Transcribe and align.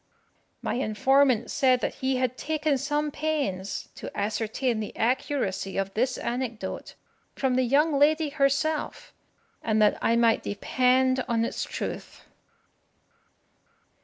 My 0.63 0.73
informant 0.73 1.51
said 1.51 1.79
that 1.81 1.93
he 2.01 2.15
had 2.15 2.35
taken 2.35 2.79
some 2.79 3.11
pains 3.11 3.87
to 3.93 4.09
ascertain 4.17 4.79
the 4.79 4.95
accuracy 4.97 5.77
of 5.77 5.93
this 5.93 6.17
anecdote 6.17 6.95
from 7.35 7.53
the 7.53 7.61
young 7.61 7.99
lady 7.99 8.29
herself, 8.29 9.13
and 9.61 9.79
that 9.79 9.99
I 10.01 10.15
might 10.15 10.41
depend 10.41 11.23
on 11.27 11.45
its 11.45 11.63
truth. 11.65 12.23